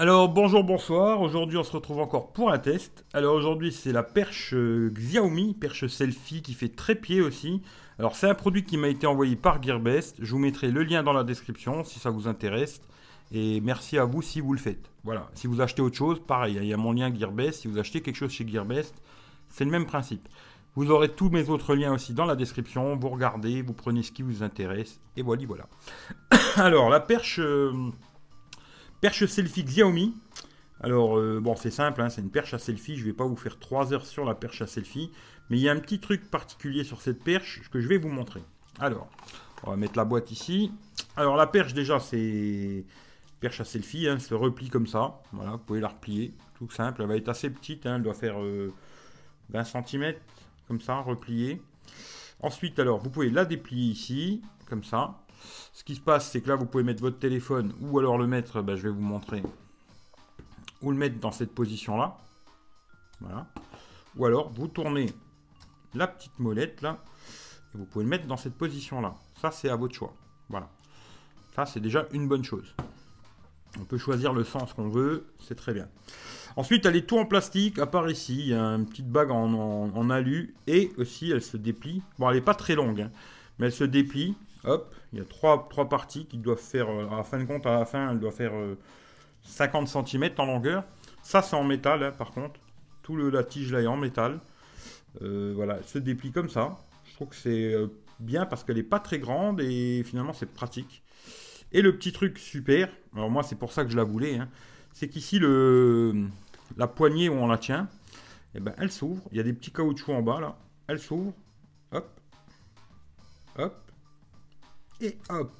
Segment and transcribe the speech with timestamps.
[0.00, 1.20] Alors bonjour, bonsoir.
[1.20, 3.04] Aujourd'hui on se retrouve encore pour un test.
[3.12, 7.62] Alors aujourd'hui c'est la perche euh, Xiaomi, perche selfie qui fait trépied aussi.
[7.98, 10.14] Alors c'est un produit qui m'a été envoyé par Gearbest.
[10.20, 12.80] Je vous mettrai le lien dans la description si ça vous intéresse.
[13.32, 14.88] Et merci à vous si vous le faites.
[15.02, 15.28] Voilà.
[15.34, 17.62] Si vous achetez autre chose, pareil, il y a mon lien Gearbest.
[17.62, 18.94] Si vous achetez quelque chose chez Gearbest,
[19.48, 20.28] c'est le même principe.
[20.76, 22.94] Vous aurez tous mes autres liens aussi dans la description.
[22.94, 25.00] Vous regardez, vous prenez ce qui vous intéresse.
[25.16, 25.66] Et voilà, voilà.
[26.54, 27.40] Alors la perche...
[27.40, 27.72] Euh,
[29.00, 30.14] Perche selfie Xiaomi.
[30.80, 32.96] Alors, euh, bon, c'est simple, hein, c'est une perche à selfie.
[32.96, 35.10] Je ne vais pas vous faire 3 heures sur la perche à selfie.
[35.50, 38.08] Mais il y a un petit truc particulier sur cette perche que je vais vous
[38.08, 38.42] montrer.
[38.80, 39.08] Alors,
[39.62, 40.72] on va mettre la boîte ici.
[41.16, 42.84] Alors, la perche, déjà, c'est
[43.40, 44.08] perche à selfie.
[44.08, 45.20] Hein, se replie comme ça.
[45.32, 46.34] Voilà, vous pouvez la replier.
[46.56, 47.02] Tout simple.
[47.02, 47.86] Elle va être assez petite.
[47.86, 48.72] Hein, elle doit faire 20 euh,
[49.64, 50.14] cm.
[50.66, 51.62] Comme ça, repliée.
[52.40, 54.42] Ensuite, alors, vous pouvez la déplier ici.
[54.66, 55.20] Comme ça.
[55.72, 58.26] Ce qui se passe, c'est que là, vous pouvez mettre votre téléphone ou alors le
[58.26, 59.42] mettre, bah, je vais vous montrer,
[60.82, 62.16] ou le mettre dans cette position-là.
[63.20, 63.46] Voilà.
[64.16, 65.12] Ou alors, vous tournez
[65.94, 66.98] la petite molette là,
[67.74, 69.14] et vous pouvez le mettre dans cette position-là.
[69.40, 70.14] Ça, c'est à votre choix.
[70.48, 70.68] Voilà.
[71.54, 72.74] Ça, c'est déjà une bonne chose.
[73.80, 75.88] On peut choisir le sens qu'on veut, c'est très bien.
[76.56, 79.30] Ensuite, elle est tout en plastique, à part ici, il y a une petite bague
[79.30, 82.02] en, alu, et aussi elle se déplie.
[82.18, 83.10] Bon, elle n'est pas très longue, hein,
[83.58, 84.34] mais elle se déplie.
[84.64, 87.66] Hop, il y a trois, trois parties qui doivent faire, euh, à fin de compte,
[87.66, 88.52] à la fin, elle doit faire
[89.42, 90.84] 50 euh, cm en longueur.
[91.22, 92.60] Ça, c'est en métal, hein, par contre.
[93.02, 94.40] Tout le, la tige là est en métal.
[95.22, 96.76] Euh, voilà, elle se déplie comme ça.
[97.06, 97.74] Je trouve que c'est
[98.20, 101.02] bien parce qu'elle n'est pas très grande et finalement, c'est pratique.
[101.72, 104.48] Et le petit truc super, alors moi, c'est pour ça que je la voulais, hein,
[104.92, 107.88] c'est qu'ici, la poignée où on la tient,
[108.54, 109.22] eh ben, elle s'ouvre.
[109.30, 110.58] Il y a des petits caoutchoucs en bas, là.
[110.86, 111.32] Elle s'ouvre.
[111.92, 112.20] Hop.
[113.58, 113.87] Hop
[115.00, 115.52] et hop.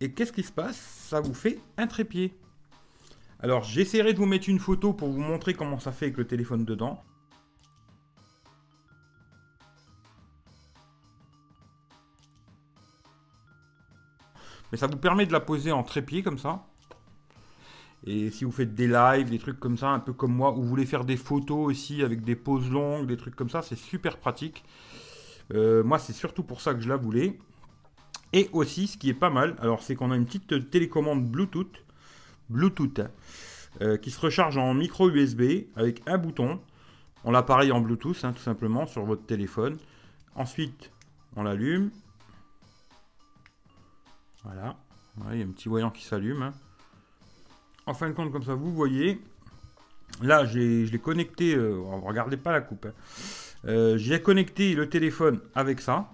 [0.00, 0.76] Et qu'est-ce qui se passe?
[0.76, 2.34] Ça vous fait un trépied.
[3.40, 6.26] Alors j'essaierai de vous mettre une photo pour vous montrer comment ça fait avec le
[6.26, 7.02] téléphone dedans.
[14.70, 16.66] Mais ça vous permet de la poser en trépied comme ça.
[18.04, 20.62] Et si vous faites des lives, des trucs comme ça, un peu comme moi, ou
[20.62, 23.76] vous voulez faire des photos aussi avec des poses longues, des trucs comme ça, c'est
[23.76, 24.64] super pratique.
[25.52, 27.38] Euh, moi, c'est surtout pour ça que je la voulais.
[28.32, 31.84] Et aussi, ce qui est pas mal, alors c'est qu'on a une petite télécommande Bluetooth,
[32.50, 33.10] Bluetooth, hein,
[33.80, 36.60] euh, qui se recharge en micro USB avec un bouton.
[37.24, 39.78] On l'appareille en Bluetooth, hein, tout simplement, sur votre téléphone.
[40.34, 40.90] Ensuite,
[41.36, 41.90] on l'allume.
[44.44, 44.76] Voilà.
[45.32, 46.42] il y a un petit voyant qui s'allume.
[46.42, 46.54] Hein.
[47.86, 49.20] En fin de compte, comme ça, vous voyez.
[50.22, 51.54] Là, je l'ai connecté.
[51.54, 52.86] Euh, regardez pas la coupe.
[53.64, 56.10] Euh, j'ai connecté le téléphone avec ça.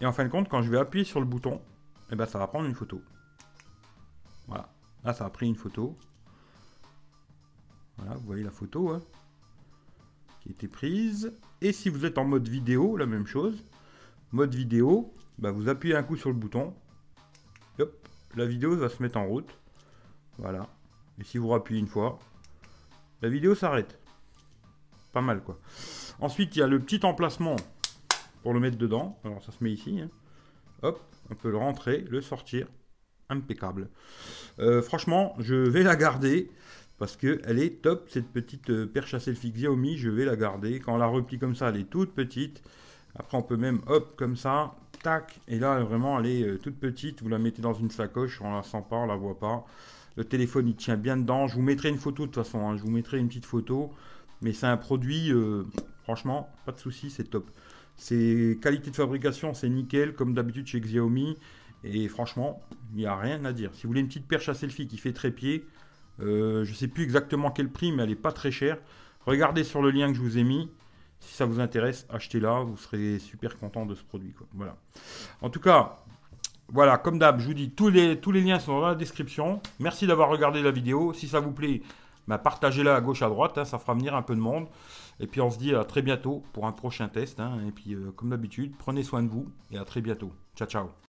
[0.00, 1.60] Et en fin de compte, quand je vais appuyer sur le bouton,
[2.10, 3.00] eh ben, ça va prendre une photo.
[4.46, 4.68] Voilà.
[5.04, 5.96] Là, ça a pris une photo.
[7.96, 9.00] Voilà, vous voyez la photo hein,
[10.40, 11.32] qui a été prise.
[11.60, 13.64] Et si vous êtes en mode vidéo, la même chose.
[14.32, 16.74] Mode vidéo, bah, vous appuyez un coup sur le bouton.
[17.78, 19.58] hop, la vidéo va se mettre en route.
[20.38, 20.68] Voilà.
[21.18, 22.18] Et si vous rappuyez une fois,
[23.22, 23.98] la vidéo s'arrête.
[25.12, 25.58] Pas mal quoi.
[26.20, 27.56] Ensuite, il y a le petit emplacement
[28.44, 29.18] pour le mettre dedans.
[29.24, 29.98] Alors ça se met ici.
[30.00, 30.10] Hein.
[30.82, 31.00] Hop,
[31.30, 32.68] on peut le rentrer, le sortir.
[33.30, 33.88] Impeccable.
[34.58, 36.50] Euh, franchement, je vais la garder
[36.98, 39.96] parce qu'elle est top, cette petite euh, perche à selfie Xiaomi.
[39.96, 40.78] Je vais la garder.
[40.78, 42.62] Quand on la replie comme ça, elle est toute petite.
[43.18, 45.40] Après, on peut même, hop, comme ça, tac.
[45.48, 47.22] Et là, vraiment, elle est euh, toute petite.
[47.22, 49.64] Vous la mettez dans une sacoche, on la sent pas, on la voit pas.
[50.16, 51.46] Le téléphone, il tient bien dedans.
[51.46, 52.68] Je vous mettrai une photo de toute façon.
[52.68, 52.76] Hein.
[52.76, 53.90] Je vous mettrai une petite photo.
[54.42, 55.32] Mais c'est un produit,
[56.02, 57.50] franchement, pas de souci, c'est top.
[57.96, 61.36] C'est qualité de fabrication, c'est nickel, comme d'habitude chez Xiaomi.
[61.84, 62.62] Et franchement,
[62.92, 63.70] il n'y a rien à dire.
[63.74, 65.64] Si vous voulez une petite perche à selfie qui fait trépied,
[66.20, 68.78] euh, je ne sais plus exactement quel prix, mais elle n'est pas très chère.
[69.26, 70.70] Regardez sur le lien que je vous ai mis.
[71.20, 72.60] Si ça vous intéresse, achetez-la.
[72.60, 74.34] Vous serez super content de ce produit.
[74.54, 74.76] Voilà.
[75.40, 75.98] En tout cas,
[76.68, 79.60] voilà, comme d'hab, je vous dis, tous les, tous les liens sont dans la description.
[79.78, 81.12] Merci d'avoir regardé la vidéo.
[81.12, 81.82] Si ça vous plaît,
[82.26, 83.58] partagez-la à gauche, à droite.
[83.58, 84.66] Hein, ça fera venir un peu de monde.
[85.20, 87.40] Et puis on se dit à très bientôt pour un prochain test.
[87.40, 87.58] Hein.
[87.68, 90.32] et puis euh, comme d'habitude, prenez soin de vous et à très bientôt.
[90.56, 91.13] Ciao ciao